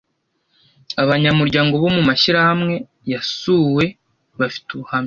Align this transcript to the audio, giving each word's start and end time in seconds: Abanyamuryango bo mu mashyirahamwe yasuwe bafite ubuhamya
Abanyamuryango 1.03 1.73
bo 1.83 1.89
mu 1.95 2.01
mashyirahamwe 2.09 2.73
yasuwe 3.11 3.85
bafite 4.39 4.67
ubuhamya 4.73 4.99